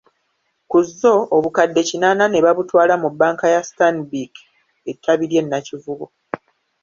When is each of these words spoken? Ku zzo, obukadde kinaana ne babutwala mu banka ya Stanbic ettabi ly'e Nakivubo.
Ku 0.69 0.77
zzo, 0.87 1.13
obukadde 1.37 1.81
kinaana 1.89 2.25
ne 2.29 2.39
babutwala 2.45 2.93
mu 3.03 3.09
banka 3.19 3.45
ya 3.53 3.61
Stanbic 3.69 4.33
ettabi 4.91 5.25
ly'e 5.31 5.43
Nakivubo. 5.43 6.05